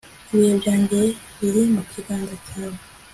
[0.33, 0.99] ibihe byanjye
[1.39, 2.79] biri mu kiganza cyawe